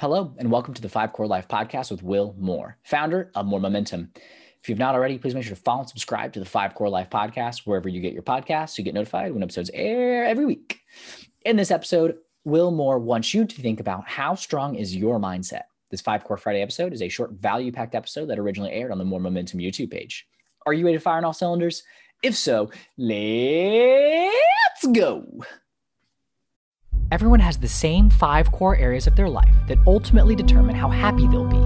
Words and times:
Hello, 0.00 0.32
and 0.38 0.48
welcome 0.48 0.74
to 0.74 0.80
the 0.80 0.88
Five 0.88 1.12
Core 1.12 1.26
Life 1.26 1.48
podcast 1.48 1.90
with 1.90 2.04
Will 2.04 2.32
Moore, 2.38 2.78
founder 2.84 3.32
of 3.34 3.46
Moore 3.46 3.58
Momentum. 3.58 4.12
If 4.62 4.68
you've 4.68 4.78
not 4.78 4.94
already, 4.94 5.18
please 5.18 5.34
make 5.34 5.42
sure 5.42 5.56
to 5.56 5.60
follow 5.60 5.80
and 5.80 5.88
subscribe 5.88 6.32
to 6.34 6.38
the 6.38 6.46
Five 6.46 6.76
Core 6.76 6.88
Life 6.88 7.10
podcast 7.10 7.66
wherever 7.66 7.88
you 7.88 8.00
get 8.00 8.12
your 8.12 8.22
podcasts. 8.22 8.78
You 8.78 8.84
get 8.84 8.94
notified 8.94 9.32
when 9.32 9.42
episodes 9.42 9.72
air 9.74 10.24
every 10.24 10.46
week. 10.46 10.78
In 11.44 11.56
this 11.56 11.72
episode, 11.72 12.16
Will 12.44 12.70
Moore 12.70 13.00
wants 13.00 13.34
you 13.34 13.44
to 13.44 13.60
think 13.60 13.80
about 13.80 14.06
how 14.06 14.36
strong 14.36 14.76
is 14.76 14.94
your 14.94 15.18
mindset. 15.18 15.62
This 15.90 16.00
Five 16.00 16.22
Core 16.22 16.36
Friday 16.36 16.62
episode 16.62 16.92
is 16.92 17.02
a 17.02 17.08
short, 17.08 17.32
value 17.32 17.72
packed 17.72 17.96
episode 17.96 18.26
that 18.26 18.38
originally 18.38 18.70
aired 18.70 18.92
on 18.92 18.98
the 18.98 19.04
Moore 19.04 19.18
Momentum 19.18 19.58
YouTube 19.58 19.90
page. 19.90 20.28
Are 20.64 20.72
you 20.72 20.84
ready 20.84 20.98
to 20.98 21.02
fire 21.02 21.18
on 21.18 21.24
all 21.24 21.32
cylinders? 21.32 21.82
If 22.22 22.36
so, 22.36 22.70
let's 22.96 24.86
go. 24.92 25.42
Everyone 27.10 27.40
has 27.40 27.56
the 27.56 27.68
same 27.68 28.10
five 28.10 28.52
core 28.52 28.76
areas 28.76 29.06
of 29.06 29.16
their 29.16 29.30
life 29.30 29.54
that 29.66 29.78
ultimately 29.86 30.36
determine 30.36 30.74
how 30.74 30.90
happy 30.90 31.26
they'll 31.26 31.46
be. 31.46 31.56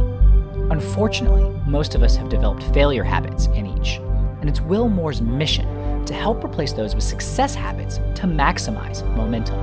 Unfortunately, 0.71 1.43
most 1.67 1.97
of 1.97 2.05
us 2.05 2.15
have 2.15 2.29
developed 2.29 2.63
failure 2.73 3.03
habits 3.03 3.47
in 3.47 3.67
each, 3.67 3.97
and 4.41 4.49
it's 4.49 4.61
Will 4.61 4.89
Moore's 4.89 5.21
mission 5.21 6.05
to 6.05 6.15
help 6.15 6.45
replace 6.45 6.73
those 6.73 6.95
with 6.95 7.03
success 7.03 7.57
habits 7.57 7.97
to 7.97 8.29
maximize 8.29 9.05
momentum. 9.17 9.59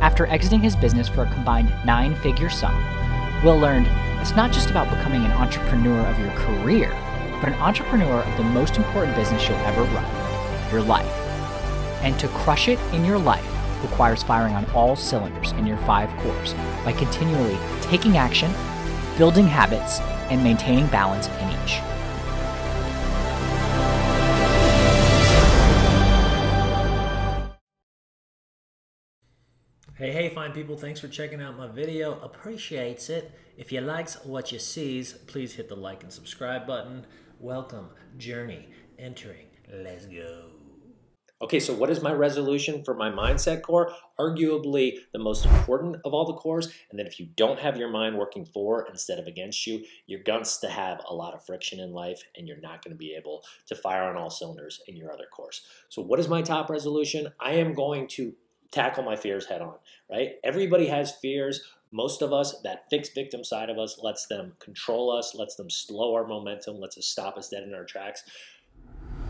After 0.00 0.26
exiting 0.28 0.60
his 0.60 0.74
business 0.74 1.06
for 1.06 1.24
a 1.24 1.34
combined 1.34 1.70
nine 1.84 2.14
figure 2.14 2.48
sum, 2.48 2.74
Will 3.44 3.58
learned 3.58 3.88
it's 4.22 4.34
not 4.36 4.52
just 4.52 4.70
about 4.70 4.88
becoming 4.88 5.22
an 5.22 5.32
entrepreneur 5.32 6.00
of 6.06 6.18
your 6.18 6.30
career, 6.30 6.88
but 7.42 7.52
an 7.52 7.60
entrepreneur 7.60 8.22
of 8.22 8.36
the 8.38 8.42
most 8.42 8.78
important 8.78 9.14
business 9.16 9.46
you'll 9.46 9.58
ever 9.58 9.82
run 9.82 10.72
your 10.72 10.80
life. 10.80 11.12
And 12.00 12.18
to 12.20 12.28
crush 12.28 12.68
it 12.68 12.78
in 12.94 13.04
your 13.04 13.18
life, 13.18 13.57
requires 13.82 14.22
firing 14.22 14.54
on 14.54 14.64
all 14.70 14.96
cylinders 14.96 15.52
in 15.52 15.66
your 15.66 15.78
five 15.78 16.10
cores 16.20 16.54
by 16.84 16.92
continually 16.92 17.58
taking 17.82 18.16
action, 18.16 18.50
building 19.16 19.46
habits, 19.46 20.00
and 20.30 20.42
maintaining 20.42 20.86
balance 20.88 21.28
in 21.28 21.50
each. 21.62 21.80
Hey, 29.98 30.12
hey, 30.12 30.28
fine 30.32 30.52
people, 30.52 30.76
thanks 30.76 31.00
for 31.00 31.08
checking 31.08 31.42
out 31.42 31.58
my 31.58 31.66
video. 31.66 32.20
Appreciates 32.20 33.10
it. 33.10 33.32
If 33.56 33.72
you 33.72 33.80
likes 33.80 34.24
what 34.24 34.52
you 34.52 34.60
sees, 34.60 35.12
please 35.12 35.54
hit 35.54 35.68
the 35.68 35.74
like 35.74 36.04
and 36.04 36.12
subscribe 36.12 36.68
button. 36.68 37.04
Welcome, 37.40 37.88
journey, 38.16 38.68
entering. 38.96 39.46
Let's 39.68 40.06
go. 40.06 40.57
Okay, 41.40 41.60
so 41.60 41.72
what 41.72 41.88
is 41.88 42.02
my 42.02 42.12
resolution 42.12 42.82
for 42.82 42.94
my 42.94 43.10
mindset 43.10 43.62
core? 43.62 43.92
Arguably 44.18 44.94
the 45.12 45.20
most 45.20 45.46
important 45.46 45.96
of 46.04 46.12
all 46.12 46.24
the 46.24 46.32
cores. 46.34 46.66
And 46.90 46.98
then 46.98 47.06
if 47.06 47.20
you 47.20 47.28
don't 47.36 47.60
have 47.60 47.76
your 47.76 47.90
mind 47.90 48.18
working 48.18 48.44
for 48.44 48.84
instead 48.88 49.20
of 49.20 49.28
against 49.28 49.64
you, 49.64 49.84
you're 50.06 50.24
going 50.24 50.42
to 50.42 50.68
have 50.68 51.00
a 51.08 51.14
lot 51.14 51.34
of 51.34 51.46
friction 51.46 51.78
in 51.78 51.92
life 51.92 52.20
and 52.36 52.48
you're 52.48 52.60
not 52.60 52.84
going 52.84 52.92
to 52.92 52.98
be 52.98 53.14
able 53.14 53.44
to 53.66 53.76
fire 53.76 54.02
on 54.02 54.16
all 54.16 54.30
cylinders 54.30 54.80
in 54.88 54.96
your 54.96 55.12
other 55.12 55.26
cores. 55.32 55.62
So 55.88 56.02
what 56.02 56.18
is 56.18 56.26
my 56.26 56.42
top 56.42 56.70
resolution? 56.70 57.28
I 57.38 57.52
am 57.52 57.72
going 57.72 58.08
to 58.08 58.34
tackle 58.72 59.04
my 59.04 59.14
fears 59.14 59.46
head 59.46 59.62
on, 59.62 59.74
right? 60.10 60.32
Everybody 60.42 60.88
has 60.88 61.12
fears. 61.12 61.62
Most 61.92 62.20
of 62.20 62.32
us, 62.32 62.60
that 62.62 62.90
fixed 62.90 63.14
victim 63.14 63.44
side 63.44 63.70
of 63.70 63.78
us, 63.78 64.00
lets 64.02 64.26
them 64.26 64.54
control 64.58 65.16
us, 65.16 65.36
lets 65.36 65.54
them 65.54 65.70
slow 65.70 66.14
our 66.14 66.26
momentum, 66.26 66.80
lets 66.80 66.98
us 66.98 67.06
stop 67.06 67.38
us 67.38 67.48
dead 67.48 67.62
in 67.62 67.74
our 67.74 67.84
tracks. 67.84 68.24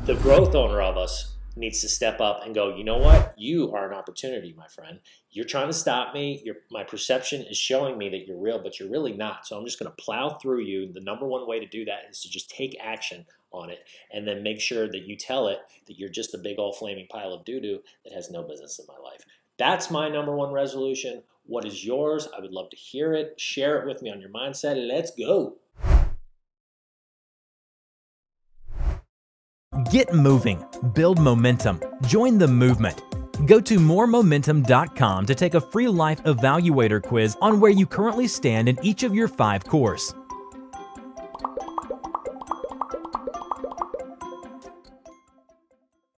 The 0.06 0.14
growth 0.14 0.54
owner 0.54 0.80
of 0.80 0.96
us 0.96 1.34
needs 1.56 1.80
to 1.80 1.88
step 1.88 2.20
up 2.20 2.42
and 2.44 2.54
go, 2.54 2.74
you 2.74 2.84
know 2.84 2.98
what? 2.98 3.34
You 3.36 3.74
are 3.74 3.90
an 3.90 3.96
opportunity, 3.96 4.54
my 4.56 4.68
friend. 4.68 5.00
You're 5.30 5.44
trying 5.44 5.66
to 5.68 5.72
stop 5.72 6.14
me. 6.14 6.40
Your, 6.44 6.56
my 6.70 6.84
perception 6.84 7.42
is 7.42 7.56
showing 7.56 7.98
me 7.98 8.08
that 8.10 8.26
you're 8.26 8.38
real, 8.38 8.62
but 8.62 8.78
you're 8.78 8.90
really 8.90 9.12
not. 9.12 9.46
So 9.46 9.58
I'm 9.58 9.64
just 9.64 9.78
going 9.78 9.90
to 9.90 10.02
plow 10.02 10.38
through 10.40 10.60
you. 10.60 10.92
The 10.92 11.00
number 11.00 11.26
one 11.26 11.46
way 11.48 11.58
to 11.58 11.66
do 11.66 11.84
that 11.86 12.02
is 12.10 12.20
to 12.22 12.30
just 12.30 12.50
take 12.50 12.76
action 12.80 13.26
on 13.50 13.70
it 13.70 13.80
and 14.12 14.26
then 14.26 14.42
make 14.42 14.60
sure 14.60 14.88
that 14.88 15.06
you 15.06 15.16
tell 15.16 15.48
it 15.48 15.58
that 15.86 15.98
you're 15.98 16.08
just 16.08 16.34
a 16.34 16.38
big 16.38 16.58
old 16.58 16.76
flaming 16.76 17.06
pile 17.10 17.32
of 17.32 17.44
doo 17.44 17.60
doo 17.60 17.80
that 18.04 18.12
has 18.12 18.30
no 18.30 18.42
business 18.42 18.78
in 18.78 18.86
my 18.86 18.98
life. 19.02 19.24
That's 19.58 19.90
my 19.90 20.08
number 20.08 20.34
one 20.34 20.52
resolution. 20.52 21.22
What 21.44 21.64
is 21.64 21.84
yours? 21.84 22.28
I 22.36 22.40
would 22.40 22.52
love 22.52 22.70
to 22.70 22.76
hear 22.76 23.14
it. 23.14 23.40
Share 23.40 23.80
it 23.80 23.86
with 23.86 24.02
me 24.02 24.10
on 24.10 24.20
your 24.20 24.30
mindset. 24.30 24.76
Let's 24.86 25.10
go. 25.10 25.56
Get 29.90 30.12
moving, 30.12 30.62
build 30.92 31.18
momentum, 31.18 31.80
join 32.02 32.36
the 32.36 32.46
movement. 32.46 33.00
Go 33.46 33.58
to 33.58 33.78
mooremomentum.com 33.78 35.24
to 35.24 35.34
take 35.34 35.54
a 35.54 35.60
free 35.62 35.88
life 35.88 36.22
evaluator 36.24 37.02
quiz 37.02 37.38
on 37.40 37.58
where 37.58 37.70
you 37.70 37.86
currently 37.86 38.28
stand 38.28 38.68
in 38.68 38.78
each 38.84 39.02
of 39.02 39.14
your 39.14 39.28
five 39.28 39.64
cores. 39.64 40.14